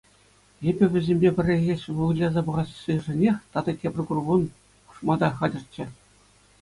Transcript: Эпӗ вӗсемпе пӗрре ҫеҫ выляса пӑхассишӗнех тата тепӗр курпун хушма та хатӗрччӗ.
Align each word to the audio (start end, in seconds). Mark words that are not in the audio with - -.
Эпӗ 0.69 0.85
вӗсемпе 0.93 1.29
пӗрре 1.39 1.57
ҫеҫ 1.65 1.81
выляса 1.99 2.41
пӑхассишӗнех 2.47 3.37
тата 3.57 3.73
тепӗр 3.85 4.03
курпун 4.09 4.41
хушма 4.87 5.15
та 5.25 5.31
хатӗрччӗ. 5.43 5.85